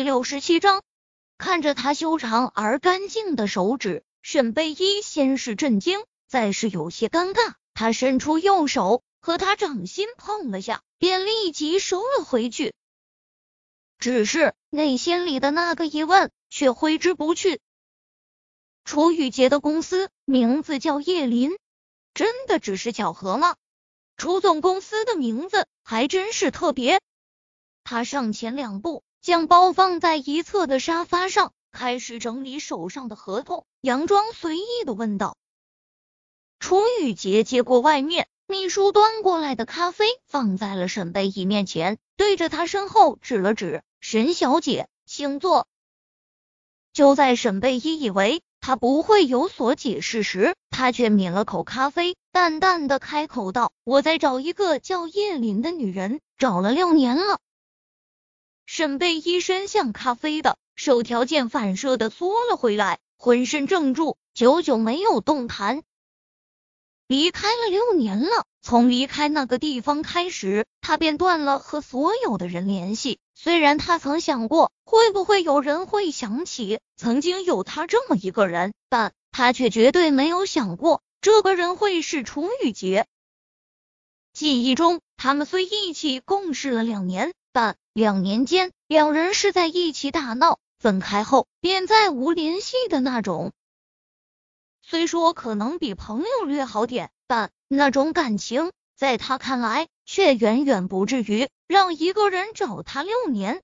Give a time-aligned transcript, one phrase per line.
[0.00, 0.82] 第六十七章，
[1.36, 7.52] 看着他修长而干净的手指，沈贝依先是震惊，再是有些尴尬。
[7.74, 12.72] 他伸出右手和他掌心碰了下，便立即收了回去。
[13.98, 17.60] 只是内心里的那个疑问却挥之不去。
[18.86, 21.50] 楚雨洁的公司名字叫叶林，
[22.14, 23.54] 真的只是巧合吗？
[24.16, 27.02] 楚总公司的名字还真是特别。
[27.84, 35.36] 他上前两步，将包放在一侧的沙发上，开始整理手上的合同，佯装随意的问道
[36.58, 45.68] ：“楚雨洁接过外面秘书端过来的咖啡，放在了沈贝依面前，对着他身后指了指：‘沈小姐，请坐。’
[46.94, 57.38] 就在沈贝依以为他不会有所解释时，他却抿了口咖啡，淡淡的开口道：‘我在找一个叫叶琳的女人，找了六年了。’”
[58.72, 65.82] 沈贝依伸向咖啡的手，条件反射的缩了回来，浑身怔住，久久没有动弹。
[67.08, 73.18] 离开了六年了，从离开那个地方开始，他便断了和所有的人联系。
[73.34, 83.08] 虽然他曾想过会不会有人会想起曾经有他这么一个人，但他却绝对没有想过这个人会是楚雨洁。
[84.32, 87.32] 记忆中，他们虽一起共事了两年。
[87.52, 93.52] 但两年间，两人是在一起打闹，分开后便再无联系的那种。
[94.82, 103.62] 虽说可能比朋友略好点，但那种感情，在他看来，却远远不至于让一个人找他六年。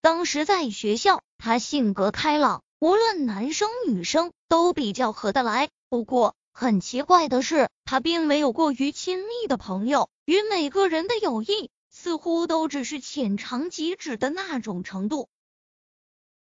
[0.00, 5.70] 当时在学校，他性格开朗，无论男生女生都比较合得来。
[5.88, 11.70] 不过很奇怪的是，他并没有过于亲密的朋友，与每个人的友谊。
[11.96, 15.28] 似乎都只是浅尝即止的那种程度。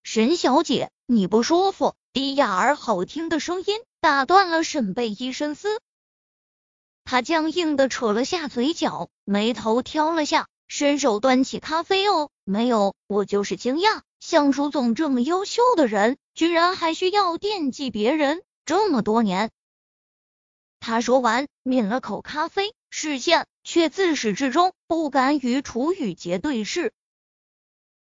[0.05, 1.97] 沈小姐，你不舒服？
[2.13, 5.81] 低哑而好听的声音打断了沈贝依深思。
[7.05, 12.09] 他僵硬的扯了下嘴角，眉头挑了下，伸手端起咖啡。
[12.09, 19.51] 哦，没有，我就是惊讶，像楚总这么优秀的人，居然还需要惦记别人这么多年。
[20.85, 22.75] 他说完，抿了口咖啡。
[22.91, 26.93] 视线却自始至终不敢与楚雨洁对视。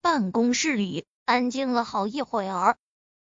[0.01, 2.79] 办公室里安静了好一会儿，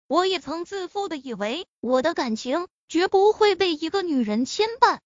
[0.07, 4.99] 我也曾自负的以为我的感情绝不会被一个女人牵绊，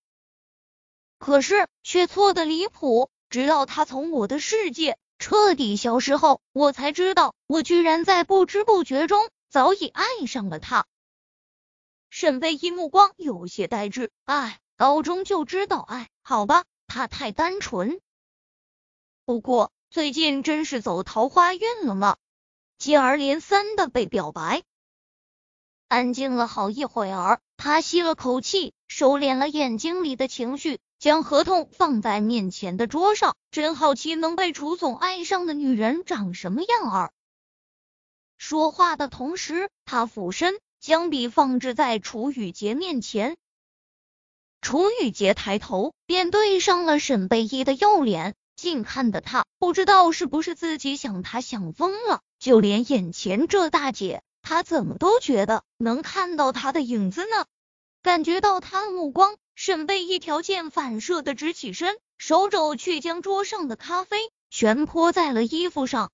[1.19, 3.11] 可是却错的离谱。
[3.29, 10.87] 直到她从我的世界彻底消失后，我才知道我居然在不知不觉中早已爱上了她。
[12.15, 14.59] 沈贝依目光有些呆滞，哎。
[14.75, 17.99] 高中就知道爱，好吧，他太单纯。
[19.25, 22.17] 不过最近真是走桃花运了吗？
[22.77, 24.61] 接二连三的被表白。
[25.87, 33.35] 安静了好一会儿，他吸了口气，收敛了眼睛里的情绪，将合同放在面前的桌上。
[33.49, 37.11] 真好奇能被楚总爱上的女人长什么样儿。
[38.37, 43.37] 说话的同时，他俯身将笔放置在楚雨洁面前。
[44.59, 57.45] 楚雨洁抬头，便对上了沈贝依的右脸，近看的他不知道是不是自己想他想疯了，就连眼前这大姐，他怎么都觉得能看到她的影子呢？
[58.01, 64.17] 感觉到他的目光，沈贝依条件反射的直起身，手肘却将桌上的咖啡
[64.49, 66.11] 全泼在了衣服上。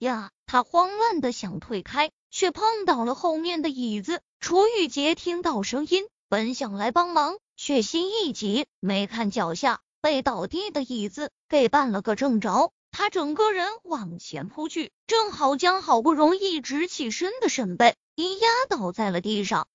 [0.00, 0.32] 呀！
[0.48, 4.20] 他慌乱的想退开，却碰倒了后面的椅子。
[4.40, 6.06] 楚雨洁听到声音。
[6.28, 19.68] 本想来帮忙，却心一急，没看脚下被倒地的椅子给绊了个正着，他整个人往前扑去，正好将好不容易直起身的沈贝一压倒在了地上。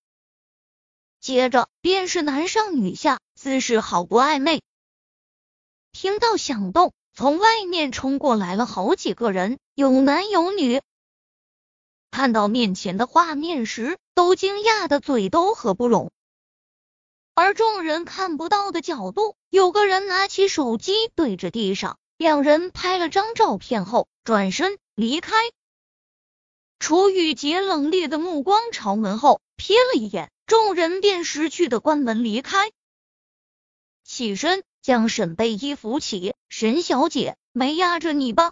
[1.22, 4.62] 接着便是男上女下，姿势好不暧昧。
[5.94, 10.82] 听到响动，从外面冲过来了好几个人，有男有女。
[12.12, 16.12] 看到面前的画面时，都惊讶的嘴都合不拢。
[17.34, 25.36] 而众人看不到的角度，有个人拿起手机对着地上，两人拍了张照片后转身离开。
[26.78, 32.72] 楚雨洁冷冽的目光朝门后瞥了一眼，众人便识趣的关门离开。
[34.04, 38.52] 起身将沈贝依扶起，沈小姐没压着你吧？